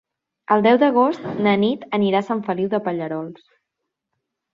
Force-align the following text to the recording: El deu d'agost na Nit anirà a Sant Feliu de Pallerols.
El 0.53 0.63
deu 0.67 0.77
d'agost 0.83 1.27
na 1.47 1.53
Nit 1.63 1.83
anirà 1.97 2.21
a 2.23 2.27
Sant 2.29 2.41
Feliu 2.47 2.71
de 2.71 2.81
Pallerols. 2.87 3.45